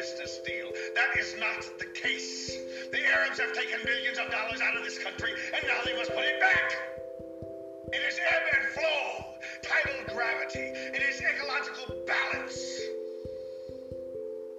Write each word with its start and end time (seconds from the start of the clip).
business 0.00 0.38
deal. 0.46 0.72
That 0.94 1.18
is 1.18 1.34
not 1.38 1.60
the 1.78 1.84
case. 1.84 2.56
The 2.90 3.04
Arabs 3.04 3.38
have 3.38 3.52
taken 3.52 3.84
millions 3.84 4.18
of 4.18 4.30
dollars 4.30 4.60
out 4.62 4.74
of 4.74 4.82
this 4.82 4.98
country, 4.98 5.30
and 5.52 5.62
now 5.68 5.76
they 5.84 5.94
must 5.94 6.10
put 6.10 6.24
it 6.24 6.40
back. 6.40 6.72
It 7.92 8.00
is 8.08 8.18
ebb 8.18 8.42
and 8.56 8.68
flow, 8.72 9.34
tidal 9.60 10.14
gravity. 10.14 10.72
It 10.96 11.02
is 11.02 11.20
ecological 11.20 11.96
balance. 12.06 12.80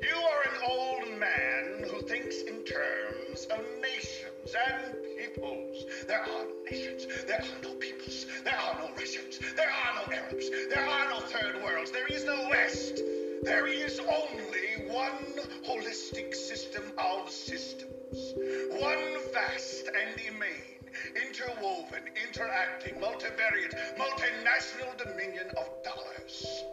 You 0.04 0.16
are 0.16 0.42
an 0.46 0.58
old 0.70 1.20
man 1.20 1.90
who 1.90 2.02
thinks 2.06 2.42
in 2.42 2.62
terms 2.64 3.48
of 3.50 3.66
nations 3.82 4.54
and 4.54 4.96
peoples. 5.18 5.86
There 6.08 6.22
are 6.22 6.28
no 6.28 6.46
nations. 6.70 7.08
There 7.26 7.42
are 7.42 7.64
no 7.64 7.74
peoples. 7.80 8.28
There 8.44 8.60
are 8.60 8.78
no 8.80 8.94
Russians. 8.96 9.40
There 9.56 9.72
are 9.72 10.06
no 10.06 10.14
Arabs. 10.14 10.50
There 10.70 10.86
are 10.86 11.10
no 11.10 11.20
third 11.22 11.64
worlds. 11.64 11.90
There 11.90 12.08
is 12.08 12.26
no 12.26 12.48
West. 12.52 13.02
There 13.44 13.66
is 13.66 14.00
only 14.00 14.88
one 14.88 15.34
holistic 15.66 16.36
system 16.36 16.84
of 16.98 17.30
systems. 17.30 18.34
One 18.80 19.18
vast 19.34 19.88
and 19.88 20.20
immane, 20.28 20.84
interwoven, 21.16 22.04
interacting, 22.28 22.96
multivariate, 22.96 23.74
multinational 23.98 24.96
dominion 24.98 25.48
of 25.58 25.70
dollars. 25.84 26.64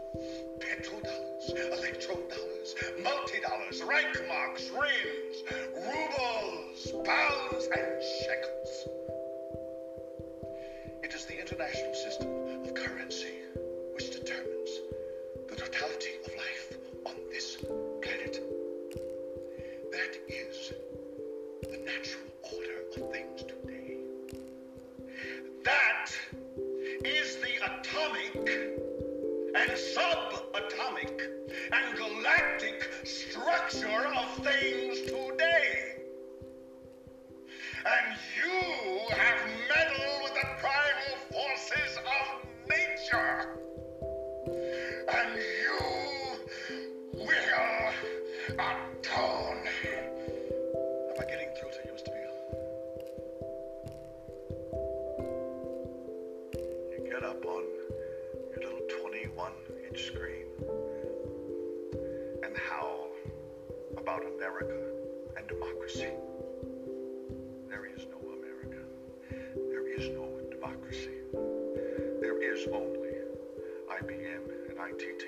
Petrodollars, 0.61 1.53
electrodollars, 1.57 3.03
multi-dollars, 3.03 3.81
Reichmarks, 3.81 4.71
rims, 4.73 5.37
rubles, 5.75 7.07
pounds, 7.07 7.69
and 7.75 8.03
shekels. 8.21 8.89
It 11.03 11.15
is 11.15 11.25
the 11.25 11.41
international 11.41 11.95
system 11.95 12.29
of 12.29 12.75
currency 12.75 13.48
Am 48.51 48.57
I 51.19 51.25
getting 51.29 51.51
through 51.61 51.71
to 51.71 51.81
you, 51.85 51.93
Mr. 51.93 52.11
Beale? 52.15 52.39
You 56.93 57.01
get 57.11 57.23
up 57.25 57.45
on 57.45 57.65
your 58.51 58.63
little 58.63 58.81
21 59.03 59.53
inch 59.87 60.01
screen 60.07 60.47
and 62.43 62.57
howl 62.57 63.11
about 63.99 64.23
America 64.37 64.81
and 65.37 65.47
democracy. 65.47 66.09
There 67.69 67.85
is 67.95 68.07
no 68.11 68.19
America. 68.33 68.83
There 69.57 69.87
is 69.95 70.09
no 70.09 70.27
democracy. 70.51 71.21
There 72.21 72.41
is 72.43 72.67
only 72.69 73.15
IBM 73.91 74.45
and 74.71 74.79
ITT 74.79 75.25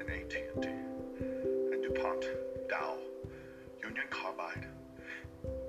and 0.00 0.10
AT&T 0.10 0.81
Dow, 2.68 2.98
Union 3.82 4.04
Carbide, 4.10 4.66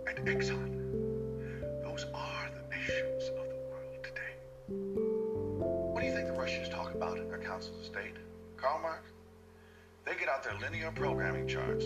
and 0.07 0.28
Exxon. 0.28 0.73
Those 1.81 2.06
are 2.13 2.50
the 2.51 2.75
nations 2.75 3.29
of 3.40 3.47
the 3.47 3.56
world 3.72 4.03
today. 4.03 4.35
What 4.67 6.01
do 6.01 6.07
you 6.07 6.13
think 6.13 6.28
the 6.28 6.34
Russians 6.34 6.67
talk 6.67 6.94
about 6.94 7.17
in 7.17 7.29
their 7.29 7.38
councils 7.38 7.79
of 7.79 7.85
state? 7.85 8.17
Karl 8.57 8.81
Marx? 8.81 9.07
They 10.06 10.16
get 10.16 10.28
out 10.28 10.44
their 10.44 10.59
linear 10.59 10.91
programming 10.91 11.47
charts, 11.47 11.85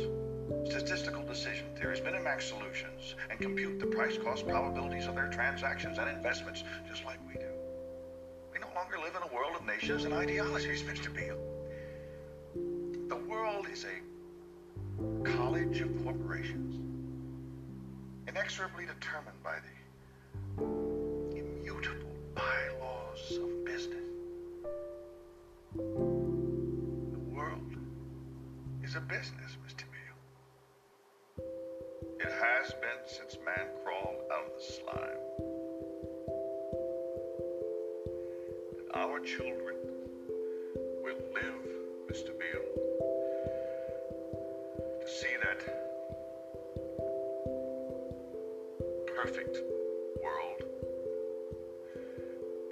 statistical 0.65 1.21
decision 1.23 1.67
theories, 1.75 1.99
Minimax 1.99 2.41
solutions, 2.41 3.13
and 3.29 3.39
compute 3.39 3.79
the 3.79 3.85
price 3.85 4.17
cost 4.17 4.47
probabilities 4.47 5.05
of 5.05 5.13
their 5.13 5.29
transactions 5.29 5.99
and 5.99 6.09
investments 6.09 6.63
just 6.89 7.05
like 7.05 7.19
we 7.27 7.35
do. 7.35 7.51
We 8.51 8.57
no 8.57 8.73
longer 8.73 8.97
live 8.97 9.15
in 9.15 9.21
a 9.21 9.35
world 9.35 9.55
of 9.55 9.67
nations 9.67 10.05
and 10.05 10.15
ideologies, 10.15 10.81
Mr. 10.81 11.13
Beale. 11.13 11.37
The 13.07 13.17
world 13.29 13.67
is 13.71 13.85
a 13.85 14.06
college 15.23 15.81
of 15.81 16.03
corporations, 16.03 16.75
inexorably 18.27 18.85
determined 18.85 19.41
by 19.43 19.57
the 19.59 21.37
immutable 21.37 22.15
bylaws 22.35 23.37
of 23.37 23.65
business. 23.65 24.03
The 25.75 27.19
world 27.31 27.75
is 28.83 28.95
a 28.95 29.01
business, 29.01 29.57
Mr. 29.67 29.83
Beale. 29.91 31.45
It 32.19 32.31
has 32.31 32.73
been 32.73 33.05
since 33.05 33.37
man 33.45 33.67
crawled 33.83 34.21
out 34.31 34.45
of 34.45 34.51
the 34.57 34.63
slime. 34.63 35.23
And 38.79 38.87
our 38.95 39.19
children 39.19 39.75
will 41.03 41.21
live, 41.33 41.65
Mr. 42.09 42.31
Beale, 42.39 42.76
that 45.47 45.63
perfect 49.15 49.57
world 50.21 50.61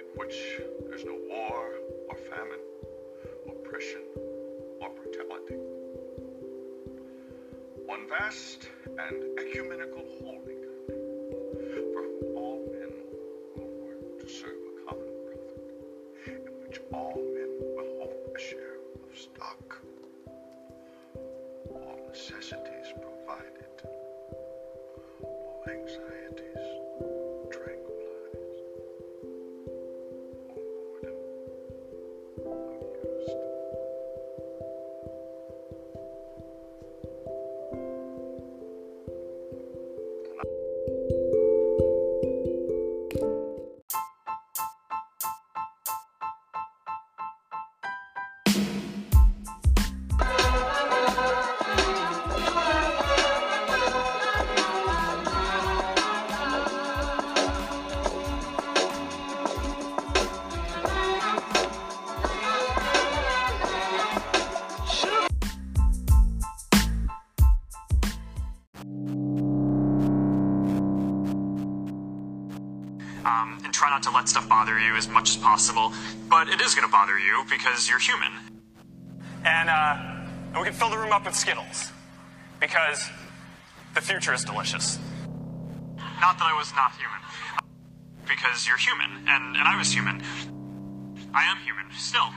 in 0.00 0.06
which 0.16 0.36
there's 0.86 1.04
no 1.04 1.16
war 1.28 1.70
or 2.10 2.16
famine, 2.16 2.60
oppression 3.48 4.02
or 4.82 4.90
brutality. 4.90 5.56
One 7.86 8.06
vast 8.08 8.68
and 8.86 9.38
ecumenical 9.38 10.04
holding 10.22 10.55
you 74.86 74.96
as 74.96 75.08
much 75.08 75.30
as 75.30 75.36
possible. 75.36 75.92
But 76.28 76.48
it 76.48 76.60
is 76.60 76.74
going 76.74 76.86
to 76.86 76.92
bother 76.92 77.18
you 77.18 77.44
because 77.50 77.88
you're 77.88 77.98
human. 77.98 78.32
And, 79.44 79.68
uh, 79.68 80.26
and 80.52 80.56
we 80.56 80.64
can 80.64 80.72
fill 80.72 80.90
the 80.90 80.98
room 80.98 81.12
up 81.12 81.26
with 81.26 81.34
Skittles 81.34 81.92
because 82.60 83.08
the 83.94 84.00
future 84.00 84.32
is 84.32 84.44
delicious. 84.44 84.98
Not 86.20 86.38
that 86.38 86.46
I 86.46 86.56
was 86.56 86.72
not 86.74 86.92
human, 86.92 87.20
because 88.26 88.66
you're 88.66 88.78
human, 88.78 89.28
and, 89.28 89.56
and 89.56 89.68
I 89.68 89.76
was 89.76 89.92
human. 89.92 90.22
I 91.34 91.44
am 91.44 91.58
human, 91.58 91.86
still. 91.92 92.28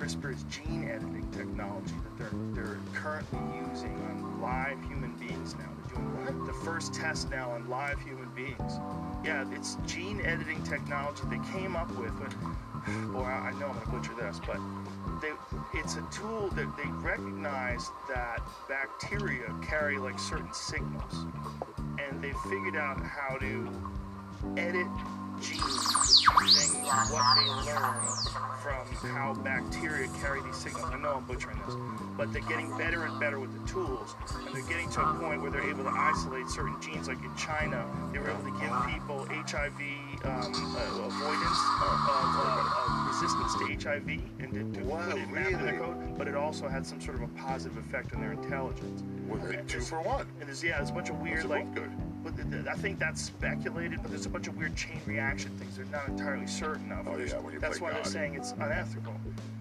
CRISPR's 0.00 0.44
gene 0.44 0.84
editing 0.84 1.26
technology 1.30 1.94
that 2.04 2.18
they're 2.18 2.40
they're 2.52 2.78
currently 2.94 3.38
using 3.68 3.94
on 4.10 4.40
live 4.40 4.78
human 4.88 5.12
beings 5.12 5.54
now. 5.58 5.68
They're 5.86 5.96
doing 5.96 6.08
what? 6.16 6.46
The 6.46 6.52
first 6.64 6.94
test 6.94 7.30
now 7.30 7.50
on 7.50 7.68
live 7.68 8.00
human 8.00 8.28
beings. 8.34 8.80
Yeah, 9.24 9.44
it's 9.52 9.76
gene 9.86 10.20
editing 10.22 10.62
technology 10.62 11.22
they 11.30 11.40
came 11.52 11.76
up 11.76 11.90
with. 11.96 12.12
But, 12.18 12.34
boy, 13.12 13.22
I 13.22 13.50
I 13.50 13.52
know 13.60 13.68
I'm 13.68 13.78
gonna 13.78 13.98
butcher 13.98 14.14
this, 14.14 14.40
but 14.46 14.58
they, 15.20 15.32
it's 15.78 15.96
a 15.96 16.06
tool 16.10 16.48
that 16.50 16.76
they 16.76 16.90
recognize 17.06 17.90
that 18.08 18.40
bacteria 18.68 19.54
carry 19.62 19.98
like 19.98 20.18
certain 20.18 20.52
signals, 20.52 21.26
and 21.98 22.22
they 22.22 22.32
figured 22.48 22.76
out 22.76 23.00
how 23.00 23.36
to 23.36 23.68
edit 24.56 24.86
genes 25.40 26.22
using 26.42 26.82
what 26.82 27.24
they 27.36 27.70
learn 27.72 28.40
from 28.60 29.10
how 29.10 29.34
bacteria 29.42 30.08
carry 30.20 30.42
these 30.42 30.56
signals. 30.56 30.84
I 30.92 30.98
know 30.98 31.14
I'm 31.16 31.24
butchering 31.24 31.58
this, 31.66 31.74
but 32.16 32.32
they're 32.32 32.42
getting 32.42 32.76
better 32.76 33.04
and 33.04 33.18
better 33.18 33.40
with 33.40 33.52
the 33.52 33.66
tools, 33.66 34.14
and 34.46 34.54
they're 34.54 34.68
getting 34.68 34.90
to 34.90 35.00
a 35.00 35.14
point 35.14 35.40
where 35.40 35.50
they're 35.50 35.68
able 35.68 35.84
to 35.84 35.90
isolate 35.90 36.48
certain 36.48 36.76
genes. 36.80 37.08
Like 37.08 37.22
in 37.24 37.34
China, 37.36 37.86
they 38.12 38.18
were 38.18 38.30
able 38.30 38.42
to 38.42 38.60
give 38.60 38.72
people 38.92 39.26
HIV 39.30 39.80
um, 40.24 40.52
uh, 40.76 41.06
avoidance 41.06 41.60
of, 41.80 41.98
uh, 42.04 42.74
of 42.88 43.08
resistance 43.08 43.54
to 43.56 43.90
HIV 43.90 44.08
and 44.40 44.74
to, 44.74 44.80
to 44.80 44.86
Wow, 44.86 45.10
put 45.10 45.20
it 45.20 45.30
mapped 45.30 45.50
in 45.52 45.64
their 45.64 45.78
code, 45.78 46.18
but 46.18 46.28
it 46.28 46.34
also 46.34 46.68
had 46.68 46.86
some 46.86 47.00
sort 47.00 47.16
of 47.16 47.22
a 47.22 47.28
positive 47.28 47.78
effect 47.78 48.14
on 48.14 48.20
their 48.20 48.32
intelligence. 48.32 49.02
Well, 49.26 49.40
And 49.46 49.68
two 49.68 49.80
for 49.80 50.02
one. 50.02 50.26
And 50.40 50.48
there's 50.48 50.62
yeah, 50.62 50.76
there's 50.78 50.90
a 50.90 50.92
bunch 50.92 51.08
of 51.08 51.20
weird 51.20 51.44
like 51.46 51.74
good. 51.74 51.90
But 52.22 52.34
I 52.68 52.74
think 52.74 52.98
that's 52.98 53.20
speculated, 53.22 54.00
but 54.02 54.10
there's 54.10 54.26
a 54.26 54.30
bunch 54.30 54.48
of 54.48 54.56
weird 54.56 54.76
chain 54.76 55.00
reaction 55.06 55.50
things 55.58 55.76
they're 55.76 55.86
not 55.86 56.08
entirely 56.08 56.46
certain 56.46 56.90
of. 56.92 57.08
Oh, 57.08 57.16
yeah, 57.18 57.58
that's 57.58 57.80
why 57.80 57.92
they're 57.92 58.04
saying 58.04 58.34
it's 58.34 58.52
unethical 58.52 59.14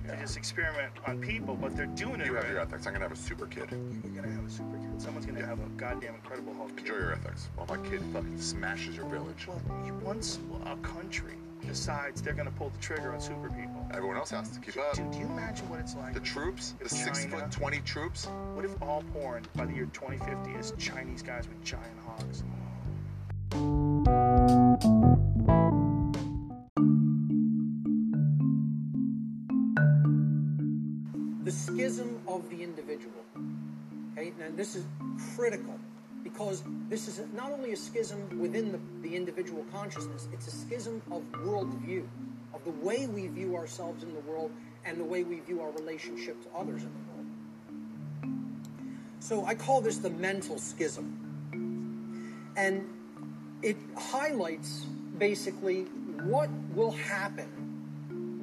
Yeah. 0.05 0.15
to 0.15 0.21
just 0.21 0.37
experiment 0.37 0.91
on 1.05 1.19
people, 1.19 1.55
but 1.55 1.75
they're 1.75 1.85
doing 1.87 2.19
it. 2.21 2.25
You 2.27 2.33
have 2.35 2.43
already. 2.43 2.49
your 2.53 2.61
ethics. 2.61 2.85
I'm 2.87 2.93
gonna 2.93 3.05
have 3.05 3.11
a 3.11 3.15
super 3.15 3.45
kid. 3.47 3.69
You're 3.71 4.21
gonna 4.21 4.33
have 4.33 4.45
a 4.45 4.49
super 4.49 4.77
kid. 4.77 5.01
Someone's 5.01 5.25
gonna 5.25 5.45
have 5.45 5.59
a 5.59 5.69
goddamn 5.77 6.15
incredible 6.15 6.53
Hulk. 6.55 6.69
kid. 6.75 6.79
Enjoy 6.87 6.97
your 6.97 7.13
ethics. 7.13 7.49
While 7.55 7.67
my 7.77 7.89
kid 7.89 8.01
fucking 8.13 8.39
smashes 8.39 8.95
your 8.95 9.05
village. 9.07 9.47
Well, 9.47 9.61
once 10.03 10.39
a 10.65 10.75
country 10.77 11.33
decides 11.65 12.21
they're 12.21 12.33
gonna 12.33 12.51
pull 12.51 12.69
the 12.69 12.77
trigger 12.79 13.13
on 13.13 13.21
super 13.21 13.49
people, 13.49 13.78
Everyone 13.91 14.17
else 14.17 14.29
has 14.31 14.49
to 14.49 14.59
keep 14.59 14.77
up. 14.77 14.93
dude, 14.93 15.11
do 15.11 15.17
you 15.17 15.25
imagine 15.25 15.67
what 15.69 15.79
it's 15.79 15.95
like? 15.95 16.13
The 16.13 16.19
troops, 16.19 16.75
the 16.79 16.85
if 16.85 16.91
six 16.91 17.25
foot 17.25 17.51
twenty 17.51 17.79
troops. 17.81 18.27
What 18.53 18.65
if 18.65 18.81
all 18.81 19.03
porn 19.13 19.43
by 19.55 19.65
the 19.65 19.73
year 19.73 19.89
2050 19.93 20.51
is 20.51 20.73
Chinese 20.77 21.23
guys 21.23 21.47
with 21.47 21.63
giant 21.63 21.97
hogs? 22.05 22.43
the 31.49 31.55
schism 31.55 32.21
of 32.27 32.47
the 32.51 32.61
individual. 32.61 33.23
Okay, 34.13 34.31
now 34.37 34.45
this 34.55 34.75
is 34.75 34.85
critical 35.35 35.79
because 36.23 36.61
this 36.89 37.07
is 37.07 37.21
not 37.33 37.51
only 37.51 37.71
a 37.73 37.75
schism 37.75 38.39
within 38.39 38.71
the, 38.71 38.79
the 39.01 39.15
individual 39.15 39.65
consciousness, 39.73 40.27
it's 40.31 40.47
a 40.47 40.51
schism 40.51 41.01
of 41.11 41.23
worldview, 41.41 42.03
of 42.53 42.63
the 42.63 42.71
way 42.71 43.07
we 43.07 43.27
view 43.27 43.55
ourselves 43.55 44.03
in 44.03 44.13
the 44.13 44.19
world 44.21 44.51
and 44.85 44.99
the 44.99 45.05
way 45.05 45.23
we 45.23 45.39
view 45.39 45.61
our 45.61 45.71
relationship 45.71 46.41
to 46.43 46.49
others 46.57 46.83
in 46.83 46.89
the 46.89 46.99
world. 47.13 48.35
So 49.19 49.45
I 49.45 49.55
call 49.55 49.81
this 49.81 49.97
the 49.97 50.09
mental 50.09 50.57
schism. 50.57 51.15
And 52.55 52.89
it 53.61 53.77
highlights 53.95 54.85
basically 55.17 55.83
what 56.23 56.49
will 56.73 56.91
happen 56.91 57.69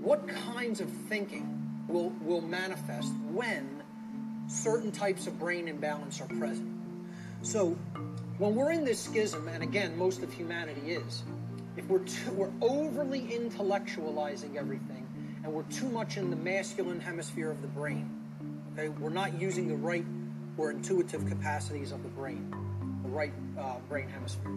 what 0.07 0.29
kinds 0.29 0.81
of 0.81 0.89
thinking 0.89 1.69
will 1.89 2.11
will 2.23 2.41
manifest 2.41 3.13
when 3.33 3.83
certain 4.47 4.93
types 4.93 5.27
of 5.27 5.37
brain 5.37 5.67
imbalance 5.67 6.21
are 6.21 6.29
present. 6.29 6.73
So 7.43 7.77
when 8.39 8.55
we're 8.55 8.71
in 8.71 8.85
this 8.85 9.01
schism, 9.01 9.49
and 9.49 9.65
again, 9.65 9.99
most 9.99 10.23
of 10.23 10.33
humanity 10.33 10.93
is, 10.93 11.25
if 11.77 11.87
we're 11.89 12.01
too, 12.01 12.31
we're 12.33 12.53
overly 12.61 13.21
intellectualizing 13.23 14.57
everything, 14.57 15.07
and 15.45 15.53
we're 15.53 15.63
too 15.65 15.89
much 15.89 16.17
in 16.17 16.31
the 16.31 16.37
masculine 16.37 17.01
hemisphere 17.01 17.51
of 17.51 17.61
the 17.63 17.69
brain, 17.69 18.11
okay, 18.73 18.89
we're 18.89 19.11
not 19.11 19.39
using 19.41 19.69
the 19.69 19.77
right 19.77 20.05
or 20.57 20.71
intuitive 20.71 21.27
capacities 21.27 21.93
of 21.93 22.03
the 22.03 22.09
brain, 22.09 22.51
the 23.03 23.09
right 23.09 23.33
uh, 23.59 23.77
brain 23.89 24.09
hemisphere. 24.09 24.53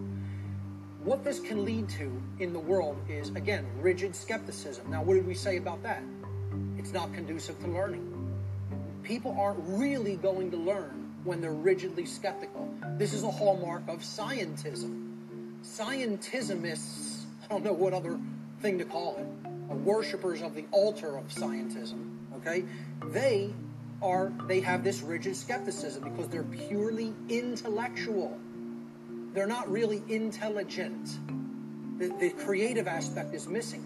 What 1.03 1.23
this 1.23 1.39
can 1.39 1.65
lead 1.65 1.89
to 1.89 2.21
in 2.39 2.53
the 2.53 2.59
world 2.59 2.97
is 3.09 3.29
again 3.29 3.65
rigid 3.79 4.15
skepticism. 4.15 4.89
Now 4.89 5.01
what 5.01 5.15
did 5.15 5.25
we 5.25 5.33
say 5.33 5.57
about 5.57 5.81
that? 5.83 6.03
It's 6.77 6.93
not 6.93 7.13
conducive 7.13 7.59
to 7.61 7.67
learning. 7.67 8.05
People 9.03 9.35
aren't 9.39 9.59
really 9.61 10.15
going 10.17 10.51
to 10.51 10.57
learn 10.57 11.11
when 11.23 11.41
they're 11.41 11.51
rigidly 11.51 12.05
skeptical. 12.05 12.69
This 12.97 13.13
is 13.13 13.23
a 13.23 13.31
hallmark 13.31 13.83
of 13.87 13.99
scientism. 13.99 15.07
Scientismists 15.63 17.08
don't 17.49 17.63
know 17.63 17.73
what 17.73 17.93
other 17.93 18.19
thing 18.61 18.77
to 18.77 18.85
call 18.85 19.17
it 19.17 19.49
are 19.69 19.75
worshippers 19.75 20.41
of 20.41 20.55
the 20.55 20.65
altar 20.71 21.17
of 21.17 21.27
scientism 21.27 22.17
okay 22.35 22.63
they 23.05 23.53
are 24.01 24.31
they 24.47 24.59
have 24.59 24.83
this 24.83 25.01
rigid 25.01 25.35
skepticism 25.35 26.03
because 26.03 26.27
they're 26.29 26.43
purely 26.43 27.13
intellectual 27.29 28.37
they're 29.33 29.47
not 29.47 29.71
really 29.71 30.01
intelligent. 30.09 31.19
The, 31.99 32.07
the 32.19 32.31
creative 32.31 32.87
aspect 32.87 33.33
is 33.33 33.47
missing 33.47 33.85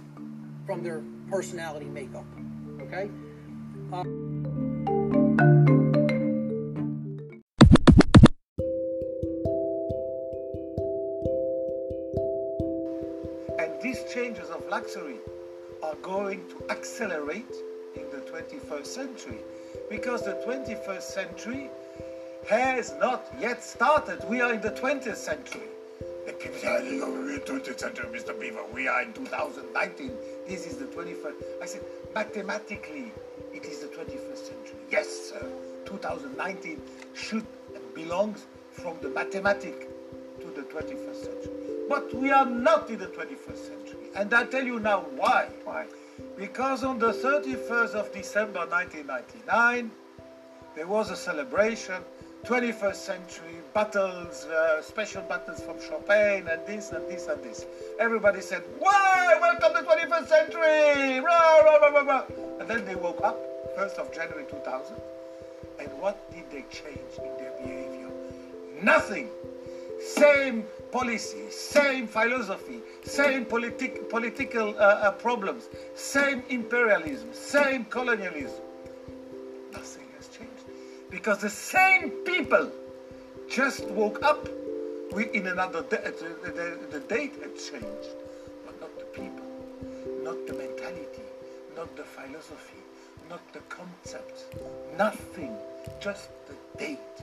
from 0.65 0.83
their 0.83 1.01
personality 1.29 1.85
makeup. 1.85 2.25
Okay? 2.81 3.09
And 3.91 4.22
these 13.83 14.03
changes 14.13 14.49
of 14.49 14.65
luxury 14.69 15.17
are 15.83 15.95
going 15.95 16.41
to 16.47 16.71
accelerate 16.71 17.53
in 17.95 18.09
the 18.11 18.23
21st 18.31 18.85
century 18.85 19.39
because 19.89 20.23
the 20.23 20.41
21st 20.47 21.01
century 21.01 21.69
has 22.47 22.93
not 22.99 23.25
yet 23.39 23.61
started. 23.61 24.23
We 24.29 24.39
are 24.39 24.53
in 24.53 24.61
the 24.61 24.71
20th 24.71 25.17
century. 25.17 25.67
And 26.25 26.39
people 26.39 26.57
say, 26.59 27.01
"Oh, 27.01 27.11
we're 27.11 27.33
in 27.33 27.39
the 27.39 27.45
20th 27.45 27.79
century, 27.79 28.07
Mr. 28.17 28.33
Biver. 28.33 28.63
We 28.73 28.87
are 28.87 29.01
in 29.01 29.11
2019. 29.11 30.11
This 30.47 30.65
is 30.65 30.77
the 30.77 30.85
21st. 30.85 31.35
I 31.61 31.65
said, 31.65 31.81
mathematically, 32.15 33.11
it 33.53 33.65
is 33.65 33.79
the 33.79 33.87
21st 33.87 34.47
century. 34.47 34.79
Yes, 34.89 35.09
sir. 35.29 35.45
2019 35.85 36.81
should 37.13 37.45
belongs 37.93 38.47
from 38.71 38.97
the 39.01 39.09
mathematic 39.09 39.87
to 40.39 40.47
the 40.55 40.63
21st 40.63 41.25
century. 41.25 41.62
But 41.93 42.11
we 42.15 42.31
are 42.31 42.47
not 42.47 42.89
in 42.89 42.97
the 42.97 43.05
21st 43.05 43.67
century. 43.67 44.07
And 44.15 44.33
I'll 44.33 44.47
tell 44.47 44.63
you 44.63 44.79
now 44.79 45.01
why. 45.15 45.47
Why? 45.63 45.85
Because 46.35 46.83
on 46.83 46.97
the 46.97 47.13
31st 47.13 47.93
of 47.93 48.11
December 48.11 48.65
1999, 48.65 49.91
there 50.75 50.87
was 50.87 51.11
a 51.11 51.15
celebration, 51.15 52.01
21st 52.45 52.95
century 52.95 53.57
battles, 53.75 54.45
uh, 54.45 54.81
special 54.81 55.21
battles 55.21 55.61
from 55.61 55.79
Chopin, 55.79 56.47
and 56.47 56.65
this 56.65 56.91
and 56.93 57.07
this 57.07 57.27
and 57.27 57.43
this. 57.43 57.67
Everybody 57.99 58.41
said, 58.41 58.63
"Why? 58.79 59.37
Welcome 59.39 59.75
to 59.75 59.81
the 59.81 59.85
21st 59.85 60.27
century!" 60.27 61.19
Rah, 61.19 61.59
rah, 61.59 61.77
rah, 61.77 62.01
rah. 62.01 62.23
And 62.59 62.67
then 62.67 62.85
they 62.85 62.95
woke 62.95 63.21
up, 63.23 63.37
1st 63.77 63.99
of 63.99 64.11
January 64.11 64.45
2000, 64.49 64.97
and 65.77 65.93
what 65.99 66.17
did 66.31 66.49
they 66.49 66.65
change 66.71 67.13
in 67.19 67.37
their 67.37 67.53
behavior? 67.61 68.09
Nothing. 68.81 69.29
Same 70.01 70.65
policy, 70.93 71.49
same 71.49 72.05
philosophy, 72.07 72.79
same 73.03 73.45
politic, 73.45 74.09
political 74.11 74.69
uh, 74.77 75.07
uh, 75.07 75.11
problems, 75.11 75.69
same 75.95 76.43
imperialism, 76.49 77.33
same 77.33 77.83
colonialism. 77.85 78.61
Nothing 79.71 80.07
has 80.15 80.27
changed. 80.27 80.65
Because 81.09 81.39
the 81.39 81.49
same 81.49 82.11
people 82.31 82.71
just 83.49 83.85
woke 83.89 84.21
up 84.23 84.47
in 85.33 85.47
another 85.47 85.81
day 85.83 86.11
the, 86.21 86.51
the, 86.51 86.67
the 86.91 86.99
date 87.15 87.33
had 87.41 87.55
changed. 87.55 88.11
But 88.65 88.79
not 88.79 88.93
the 88.99 89.05
people 89.19 89.49
not 90.23 90.47
the 90.47 90.53
mentality 90.53 91.27
not 91.75 91.95
the 91.97 92.03
philosophy 92.03 92.83
not 93.29 93.41
the 93.53 93.59
concept, 93.77 94.45
nothing. 94.97 95.55
Just 95.99 96.29
the 96.47 96.55
date. 96.77 97.15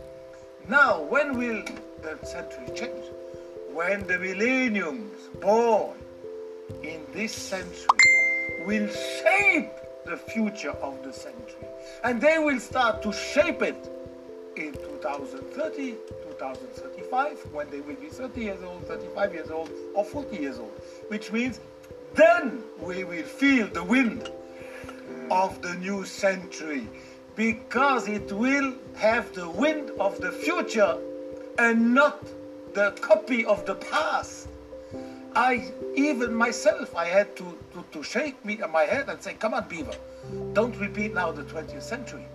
Now 0.69 1.03
when 1.03 1.39
will 1.39 1.63
the 2.03 2.19
century 2.27 2.67
change 2.75 3.05
when 3.73 4.07
the 4.07 4.19
millenniums 4.19 5.29
born 5.41 5.97
in 6.83 7.01
this 7.13 7.33
century 7.33 7.87
will 8.67 8.89
shape 8.89 9.71
the 10.07 10.17
future 10.17 10.73
of 10.83 11.03
the 11.05 11.13
century. 11.13 11.67
And 12.05 12.21
they 12.21 12.39
will 12.39 12.61
start 12.61 13.03
to 13.03 13.13
shape 13.13 13.63
it 13.63 13.91
in 14.57 14.73
2030, 14.73 15.93
2035, 16.39 17.39
when 17.53 17.71
they 17.71 17.81
will 17.81 17.95
be 17.95 18.09
30 18.09 18.41
years 18.41 18.63
old, 18.63 18.85
35 18.87 19.35
years 19.35 19.51
old, 19.51 19.71
or 19.95 20.05
40 20.05 20.37
years 20.37 20.59
old. 20.59 20.73
Which 21.09 21.33
means 21.33 21.61
then 22.15 22.63
we 22.81 23.05
will 23.05 23.23
feel 23.23 23.69
the 23.69 23.85
wind 23.85 24.31
of 25.31 25.63
the 25.63 25.75
new 25.75 26.05
century 26.05 26.89
because 27.37 28.09
it 28.09 28.33
will 28.33 28.75
have 28.97 29.33
the 29.35 29.49
wind 29.49 29.91
of 30.01 30.21
the 30.21 30.33
future 30.33 30.99
and 31.59 31.95
not 31.95 32.21
the 32.75 32.93
copy 33.01 33.45
of 33.45 33.65
the 33.67 33.75
past. 33.75 34.49
I 35.35 35.73
even 35.95 36.35
myself 36.35 36.95
I 36.97 37.07
had 37.07 37.37
to, 37.37 37.57
to, 37.73 37.85
to 37.93 38.03
shake 38.03 38.45
me 38.45 38.57
my 38.57 38.83
head 38.83 39.09
and 39.09 39.23
say, 39.23 39.35
come 39.35 39.55
on, 39.55 39.69
Biver, 39.69 39.97
don't 40.55 40.77
repeat 40.81 41.15
now 41.15 41.31
the 41.31 41.45
20th 41.45 41.83
century. 41.83 42.27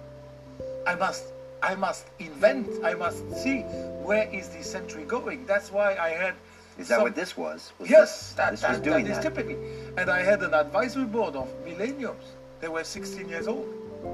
I 0.88 0.96
must 0.96 1.25
I 1.62 1.75
must 1.75 2.06
invent, 2.20 2.68
I 2.84 2.94
must 2.94 3.24
see 3.36 3.62
where 4.04 4.30
is 4.32 4.50
this 4.50 4.70
century 4.70 5.04
going. 5.04 5.46
That's 5.46 5.72
why 5.72 5.96
I 5.96 6.10
had 6.10 6.36
Is 6.77 6.88
that 6.89 6.96
some- 6.96 7.04
what 7.04 7.15
this 7.15 7.36
was? 7.36 7.74
was 7.80 7.89
Yes, 7.89 8.12
this, 8.12 8.34
that, 8.34 8.51
this 8.51 8.62
that, 8.62 8.70
was 8.72 8.80
doing 8.80 9.06
that 9.06 9.18
is 9.18 9.24
typically. 9.24 9.58
And 9.98 10.10
I 10.10 10.22
had 10.22 10.44
an 10.44 10.54
advisory 10.54 11.06
board 11.06 11.36
of 11.36 11.50
millenniums. 11.65 12.24
They 12.62 12.68
were 12.68 12.84
16 12.84 13.27
years 13.30 13.48
old. 13.48 13.68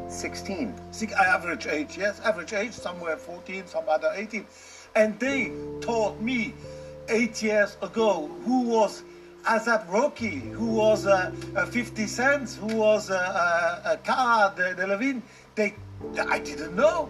16. 0.08 0.74
Six, 0.92 1.14
average 1.14 1.68
age, 1.68 1.98
yes, 1.98 2.20
average 2.22 2.54
age, 2.54 2.72
somewhere 2.74 3.18
14, 3.18 3.68
some 3.68 3.84
other 3.90 4.12
18. 4.16 4.46
And 4.96 5.20
they 5.20 5.52
taught 5.82 6.20
me 6.20 6.54
eight 7.10 7.42
years 7.42 7.78
ago 7.82 8.30
who 8.46 8.62
was 8.62 9.04
A$AP 9.48 9.90
Rocky, 9.90 10.40
who 10.40 10.68
was 10.68 11.06
uh, 11.06 11.32
uh, 11.56 11.66
50 11.66 12.08
Cents, 12.08 12.56
who 12.56 12.76
was 12.76 13.10
uh, 13.10 13.16
uh, 13.16 14.12
uh, 14.12 14.54
de, 14.56 14.76
de 14.76 14.88
Levine. 14.88 15.24
They, 15.56 15.74
I 16.30 16.40
didn't 16.40 16.76
know. 16.76 17.10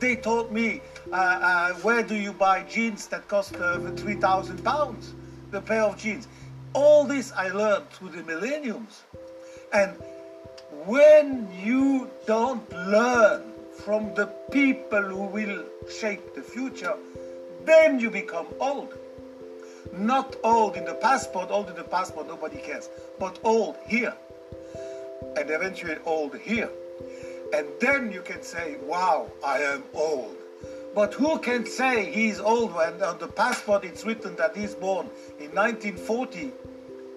They 0.00 0.16
taught 0.16 0.52
me 0.52 0.80
uh, 1.12 1.14
uh, 1.14 1.74
where 1.76 2.02
do 2.02 2.14
you 2.14 2.32
buy 2.32 2.62
jeans 2.64 3.06
that 3.08 3.26
cost 3.28 3.56
uh, 3.56 3.78
3,000 3.92 4.62
pounds, 4.62 5.14
the 5.50 5.60
pair 5.60 5.82
of 5.82 5.96
jeans. 5.96 6.28
All 6.74 7.04
this 7.04 7.32
I 7.32 7.48
learned 7.48 7.88
through 7.90 8.10
the 8.10 8.22
millenniums. 8.22 9.02
And 9.72 9.96
when 10.86 11.48
you 11.62 12.10
don't 12.26 12.68
learn 12.70 13.52
from 13.84 14.14
the 14.14 14.26
people 14.50 15.02
who 15.02 15.26
will 15.26 15.64
shape 15.90 16.34
the 16.34 16.42
future, 16.42 16.94
then 17.64 17.98
you 17.98 18.10
become 18.10 18.46
old. 18.60 18.94
Not 19.92 20.36
old 20.42 20.76
in 20.76 20.84
the 20.84 20.94
passport, 20.94 21.50
old 21.50 21.68
in 21.68 21.76
the 21.76 21.84
passport, 21.84 22.26
nobody 22.26 22.58
cares, 22.58 22.88
but 23.18 23.38
old 23.44 23.76
here. 23.86 24.14
And 25.36 25.50
eventually 25.50 25.96
old 26.04 26.36
here. 26.38 26.70
And 27.54 27.68
then 27.80 28.10
you 28.10 28.22
can 28.22 28.42
say, 28.42 28.76
wow, 28.82 29.30
I 29.44 29.58
am 29.60 29.84
old. 29.94 30.36
But 30.94 31.14
who 31.14 31.38
can 31.38 31.66
say 31.66 32.10
he's 32.10 32.40
old 32.40 32.74
when 32.74 33.02
on 33.02 33.18
the 33.18 33.28
passport 33.28 33.84
it's 33.84 34.04
written 34.04 34.36
that 34.36 34.56
he's 34.56 34.74
born 34.74 35.06
in 35.40 35.50
1940, 35.54 36.52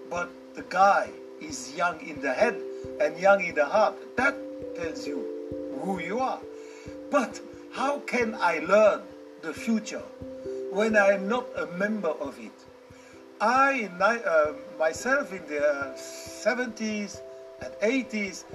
but 0.09 0.29
the 0.55 0.63
guy 0.63 1.09
is 1.39 1.75
young 1.75 1.99
in 2.01 2.19
the 2.21 2.33
head 2.33 2.59
and 2.99 3.17
young 3.19 3.43
in 3.43 3.55
the 3.55 3.65
heart? 3.65 3.95
That 4.15 4.35
tells 4.75 5.05
you 5.05 5.79
who 5.83 5.99
you 5.99 6.19
are. 6.19 6.39
But 7.11 7.39
how 7.77 7.99
can 7.99 8.33
I 8.41 8.57
learn 8.57 9.03
the 9.43 9.53
future 9.53 10.01
when 10.71 10.97
I 10.97 11.11
am 11.11 11.29
not 11.29 11.45
a 11.55 11.67
member 11.77 12.09
of 12.09 12.39
it? 12.39 12.65
I, 13.39 13.87
uh, 14.01 14.53
myself, 14.79 15.31
in 15.31 15.45
the 15.45 15.63
uh, 15.63 15.95
70s 15.95 17.21
and 17.61 17.71
80s, 17.75 18.45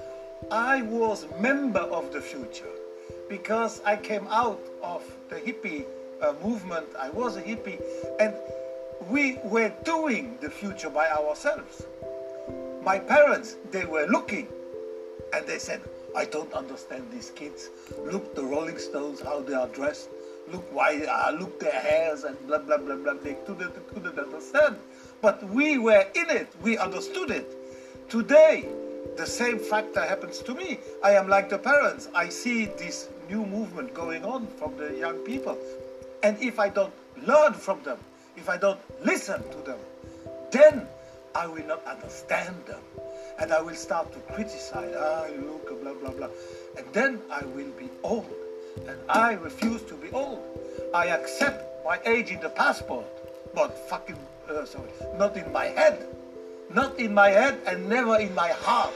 I 0.51 0.81
was 0.81 1.25
member 1.39 1.79
of 1.79 2.11
the 2.11 2.19
future 2.19 2.73
because 3.29 3.81
I 3.85 3.95
came 3.95 4.27
out 4.27 4.59
of 4.81 5.01
the 5.29 5.37
hippie 5.37 5.85
uh, 6.21 6.33
movement. 6.43 6.87
I 6.99 7.09
was 7.09 7.37
a 7.37 7.41
hippie, 7.41 7.81
and 8.19 8.35
we 9.09 9.39
were 9.45 9.71
doing 9.85 10.37
the 10.41 10.49
future 10.49 10.89
by 10.89 11.09
ourselves. 11.09 11.87
My 12.83 12.99
parents, 12.99 13.55
they 13.71 13.85
were 13.85 14.05
looking, 14.05 14.49
and 15.31 15.47
they 15.47 15.59
said, 15.59 15.79
"I 16.15 16.25
don't 16.25 16.53
understand 16.53 17.11
these 17.11 17.31
kids. 17.31 17.69
Look, 18.05 18.35
the 18.35 18.43
Rolling 18.43 18.77
Stones, 18.77 19.21
how 19.21 19.41
they 19.41 19.53
are 19.53 19.67
dressed. 19.67 20.09
Look 20.51 20.65
why, 20.73 21.03
uh, 21.03 21.31
look 21.31 21.59
their 21.59 21.79
hairs, 21.79 22.23
and 22.23 22.37
blah 22.47 22.59
blah 22.59 22.77
blah 22.77 22.95
blah." 22.95 23.13
They 23.13 23.35
couldn't, 23.45 23.75
couldn't 23.93 24.19
understand, 24.19 24.77
but 25.21 25.43
we 25.49 25.77
were 25.77 26.05
in 26.15 26.29
it. 26.29 26.47
We 26.61 26.77
understood 26.77 27.31
it. 27.31 27.47
Today, 28.09 28.67
the 29.17 29.25
same 29.25 29.59
factor 29.59 30.01
happens 30.01 30.39
to 30.39 30.53
me. 30.53 30.79
I 31.03 31.11
am 31.11 31.27
like 31.27 31.49
the 31.49 31.57
parents. 31.57 32.09
I 32.13 32.29
see 32.29 32.65
this 32.65 33.09
new 33.29 33.45
movement 33.45 33.93
going 33.93 34.25
on 34.25 34.47
from 34.47 34.77
the 34.77 34.93
young 34.97 35.19
people. 35.19 35.57
And 36.23 36.41
if 36.41 36.59
I 36.59 36.69
don't 36.69 36.93
learn 37.25 37.53
from 37.53 37.83
them, 37.83 37.99
if 38.35 38.49
I 38.49 38.57
don't 38.57 38.79
listen 39.03 39.43
to 39.49 39.57
them, 39.59 39.79
then 40.51 40.87
I 41.35 41.47
will 41.47 41.65
not 41.65 41.85
understand 41.85 42.55
them. 42.65 42.81
And 43.39 43.51
I 43.51 43.61
will 43.61 43.75
start 43.75 44.11
to 44.13 44.19
criticize. 44.33 44.93
Ah, 44.97 45.25
look, 45.39 45.81
blah, 45.81 45.93
blah, 45.93 46.11
blah. 46.11 46.29
And 46.77 46.85
then 46.93 47.21
I 47.31 47.43
will 47.45 47.71
be 47.79 47.89
old. 48.03 48.29
And 48.87 48.97
I 49.09 49.33
refuse 49.33 49.81
to 49.83 49.95
be 49.95 50.09
old. 50.11 50.41
I 50.93 51.07
accept 51.07 51.85
my 51.85 51.99
age 52.05 52.31
in 52.31 52.39
the 52.39 52.49
passport, 52.49 53.05
but 53.53 53.77
fucking, 53.89 54.17
uh, 54.49 54.65
sorry, 54.65 54.89
not 55.17 55.37
in 55.37 55.51
my 55.51 55.65
head. 55.65 56.07
Not 56.69 56.97
in 56.99 57.13
my 57.13 57.29
head 57.29 57.59
and 57.65 57.87
never 57.89 58.17
in 58.19 58.33
my 58.33 58.49
heart. 58.49 58.93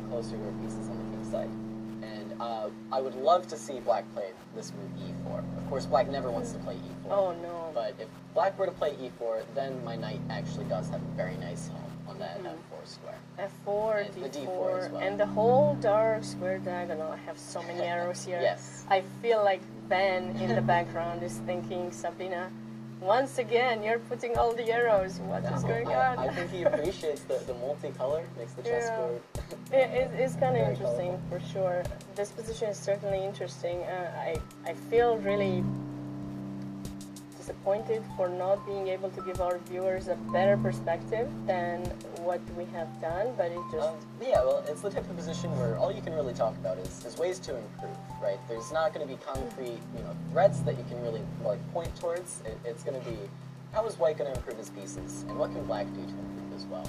Bit 0.00 0.08
closer 0.08 0.36
to 0.36 0.52
pieces 0.62 0.88
on 0.88 0.98
the 0.98 1.16
king 1.16 1.30
side. 1.30 1.50
And 2.02 2.40
uh, 2.40 2.68
I 2.92 3.00
would 3.00 3.14
love 3.16 3.46
to 3.48 3.56
see 3.56 3.80
black 3.80 4.04
play 4.14 4.30
this 4.54 4.72
move 4.72 5.08
e4. 5.26 5.38
Of 5.58 5.68
course, 5.68 5.86
black 5.86 6.08
never 6.08 6.30
wants 6.30 6.52
to 6.52 6.58
play 6.60 6.74
e4. 6.74 7.10
Oh 7.10 7.34
no. 7.42 7.70
But 7.74 7.94
if 7.98 8.08
black 8.34 8.58
were 8.58 8.66
to 8.66 8.72
play 8.72 8.92
e4, 8.92 9.42
then 9.54 9.82
my 9.84 9.96
knight 9.96 10.20
actually 10.30 10.66
does 10.66 10.88
have 10.90 11.00
a 11.02 11.16
very 11.16 11.36
nice 11.36 11.68
home 11.68 11.82
on 12.08 12.18
that 12.18 12.38
Hmm. 12.38 12.46
f4 12.46 12.84
square. 12.86 13.18
F4, 13.38 14.06
And 14.06 14.14
the 14.24 14.28
D4, 14.28 14.46
D4 14.46 14.78
as 14.86 14.92
well. 14.92 15.02
and 15.02 15.18
the 15.20 15.26
whole 15.26 15.74
dark 15.76 16.24
square 16.24 16.58
diagonal. 16.58 17.10
I 17.10 17.16
have 17.16 17.38
so 17.38 17.62
many 17.62 17.80
arrows 17.94 18.24
here. 18.24 18.40
Yes. 18.40 18.84
I 18.88 19.02
feel 19.22 19.42
like 19.42 19.60
Ben 19.88 20.36
in 20.36 20.54
the 20.54 20.62
background 20.62 21.22
is 21.22 21.38
thinking, 21.46 21.90
Sabrina, 21.90 22.50
once 23.00 23.38
again, 23.38 23.82
you're 23.82 23.98
putting 23.98 24.36
all 24.36 24.52
the 24.52 24.70
arrows. 24.70 25.18
What 25.20 25.44
is 25.44 25.62
going 25.62 25.88
I, 25.88 26.14
on? 26.14 26.18
I 26.18 26.28
think 26.28 26.50
he 26.50 26.62
appreciates 26.62 27.22
the, 27.22 27.38
the 27.46 27.52
multicolor, 27.54 28.24
makes 28.38 28.52
the 28.54 28.62
chessboard. 28.62 29.20
It, 29.72 29.74
it, 29.74 30.10
it's 30.14 30.36
kind 30.36 30.56
of 30.56 30.66
interesting 30.68 31.20
for 31.28 31.40
sure. 31.52 31.82
This 32.14 32.30
position 32.30 32.70
is 32.70 32.78
certainly 32.78 33.24
interesting. 33.24 33.82
Uh, 33.82 34.12
I 34.16 34.36
I 34.70 34.74
feel 34.74 35.18
really 35.18 35.62
disappointed 37.46 38.02
for 38.16 38.28
not 38.28 38.66
being 38.66 38.88
able 38.88 39.08
to 39.08 39.20
give 39.22 39.40
our 39.40 39.58
viewers 39.70 40.08
a 40.08 40.16
better 40.32 40.56
perspective 40.56 41.28
than 41.46 41.80
what 42.26 42.40
we 42.56 42.64
have 42.64 42.88
done, 43.00 43.32
but 43.36 43.52
it 43.52 43.60
just 43.70 43.86
Um, 43.86 43.94
yeah, 44.20 44.42
well, 44.42 44.64
it's 44.66 44.80
the 44.80 44.90
type 44.90 45.08
of 45.08 45.16
position 45.16 45.56
where 45.56 45.76
all 45.76 45.92
you 45.92 46.02
can 46.02 46.12
really 46.14 46.34
talk 46.34 46.56
about 46.56 46.76
is, 46.78 47.04
is 47.04 47.16
ways 47.16 47.38
to 47.40 47.56
improve, 47.56 47.96
right? 48.20 48.40
There's 48.48 48.72
not 48.72 48.92
going 48.92 49.06
to 49.06 49.14
be 49.14 49.20
concrete, 49.22 49.78
you 49.96 50.02
know, 50.02 50.16
threats 50.32 50.58
that 50.60 50.76
you 50.76 50.84
can 50.88 51.00
really 51.02 51.22
like 51.44 51.60
point 51.72 51.94
towards. 52.00 52.42
It, 52.44 52.58
it's 52.64 52.82
going 52.82 53.00
to 53.00 53.08
be 53.08 53.16
How 53.72 53.86
is 53.86 53.96
White 53.96 54.18
going 54.18 54.32
to 54.32 54.36
improve 54.36 54.58
his 54.58 54.70
pieces, 54.70 55.24
and 55.28 55.38
what 55.38 55.52
can 55.52 55.64
Black 55.66 55.86
do 55.94 56.02
to 56.02 56.18
improve 56.18 56.52
as 56.56 56.64
well? 56.66 56.88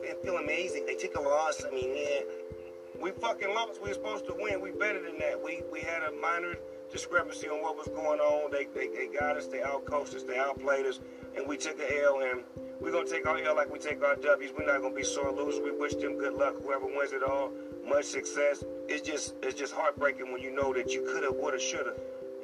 Think 0.00 0.22
feel 0.22 0.36
amazing. 0.36 0.86
They 0.86 0.94
took 0.94 1.16
a 1.16 1.20
loss. 1.20 1.64
I 1.64 1.70
mean, 1.70 1.94
yeah. 1.94 2.20
We 3.00 3.12
fucking 3.12 3.54
lost. 3.54 3.80
We 3.82 3.88
were 3.88 3.94
supposed 3.94 4.26
to 4.26 4.34
win. 4.38 4.60
We 4.60 4.72
better 4.72 5.02
than 5.02 5.18
that. 5.18 5.40
We 5.42 5.62
we 5.72 5.80
had 5.80 6.02
a 6.02 6.12
minor 6.12 6.56
discrepancy 6.92 7.48
on 7.48 7.62
what 7.62 7.76
was 7.76 7.88
going 7.88 8.20
on. 8.20 8.50
They 8.50 8.66
they, 8.74 8.88
they 8.88 9.06
got 9.06 9.36
us. 9.36 9.46
They 9.46 9.58
outcoached 9.58 10.14
us. 10.14 10.22
They 10.22 10.38
outplayed 10.38 10.86
us, 10.86 11.00
and 11.36 11.46
we 11.48 11.56
took 11.56 11.78
a 11.80 12.04
L. 12.04 12.20
And 12.20 12.42
we're 12.80 12.92
gonna 12.92 13.08
take 13.08 13.26
our 13.26 13.38
L 13.38 13.56
like 13.56 13.72
we 13.72 13.78
take 13.78 14.02
our 14.02 14.16
W's. 14.16 14.52
We're 14.52 14.66
not 14.66 14.82
gonna 14.82 14.94
be 14.94 15.02
sore 15.02 15.32
losers. 15.32 15.62
We 15.62 15.70
wish 15.70 15.94
them 15.94 16.18
good 16.18 16.34
luck. 16.34 16.56
Whoever 16.62 16.86
wins 16.86 17.12
it 17.12 17.22
all, 17.22 17.52
much 17.88 18.04
success. 18.04 18.64
It's 18.88 19.06
just 19.06 19.34
it's 19.42 19.58
just 19.58 19.74
heartbreaking 19.74 20.30
when 20.30 20.42
you 20.42 20.50
know 20.50 20.74
that 20.74 20.92
you 20.92 21.02
coulda, 21.10 21.32
woulda, 21.32 21.58
shoulda, 21.58 21.94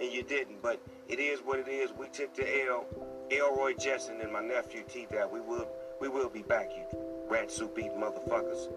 and 0.01 0.11
you 0.11 0.23
didn't. 0.23 0.63
But 0.63 0.81
it 1.09 1.19
is 1.19 1.41
what 1.41 1.59
it 1.59 1.69
is. 1.69 1.93
We 1.93 2.09
took 2.09 2.35
the 2.35 2.67
L. 2.67 2.87
Elroy 3.31 3.75
Jetson 3.75 4.21
and 4.21 4.33
my 4.33 4.41
nephew 4.41 4.85
T. 4.89 5.07
Dad. 5.11 5.29
We 5.31 5.41
will 5.41 5.69
we 6.01 6.09
will 6.09 6.31
be 6.31 6.43
back, 6.43 6.71
you 6.77 7.06
rat 7.29 7.51
soup 7.51 7.79
eating 7.79 8.01
motherfuckers. 8.01 8.69